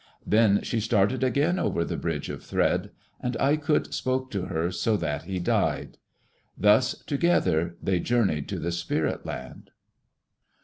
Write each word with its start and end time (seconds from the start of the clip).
Then 0.25 0.63
she 0.63 0.79
started 0.79 1.23
again 1.23 1.59
over 1.59 1.85
the 1.85 1.95
bridge 1.95 2.29
of 2.29 2.41
thread. 2.43 2.89
And 3.19 3.37
Aikut 3.39 3.93
spoke 3.93 4.31
to 4.31 4.45
her, 4.45 4.71
so 4.71 4.97
that 4.97 5.25
he 5.25 5.37
died. 5.37 5.99
Thus 6.57 7.03
together 7.05 7.77
they 7.83 7.99
journeyed 7.99 8.47
to 8.47 8.57
the 8.57 8.71
Spirit 8.71 9.27
land. 9.27 9.69